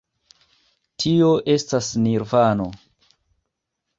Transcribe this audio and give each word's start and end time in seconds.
Tio 1.03 1.27
estas 1.57 1.91
Nirvano. 2.05 2.67